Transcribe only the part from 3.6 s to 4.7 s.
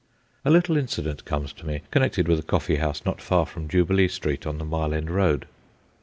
Jubilee Street on the